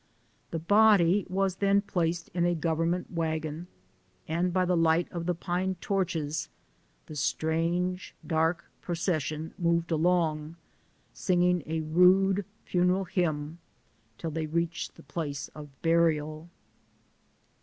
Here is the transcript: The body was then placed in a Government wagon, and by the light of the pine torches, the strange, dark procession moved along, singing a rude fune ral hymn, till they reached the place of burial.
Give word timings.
The 0.49 0.57
body 0.57 1.27
was 1.29 1.57
then 1.57 1.81
placed 1.81 2.31
in 2.33 2.43
a 2.43 2.55
Government 2.55 3.11
wagon, 3.11 3.67
and 4.27 4.51
by 4.51 4.65
the 4.65 4.75
light 4.75 5.07
of 5.11 5.27
the 5.27 5.35
pine 5.35 5.75
torches, 5.79 6.49
the 7.05 7.15
strange, 7.15 8.15
dark 8.25 8.65
procession 8.81 9.53
moved 9.59 9.91
along, 9.91 10.55
singing 11.13 11.61
a 11.67 11.81
rude 11.81 12.45
fune 12.65 12.91
ral 12.91 13.03
hymn, 13.03 13.59
till 14.17 14.31
they 14.31 14.47
reached 14.47 14.95
the 14.95 15.03
place 15.03 15.49
of 15.49 15.69
burial. 15.83 16.49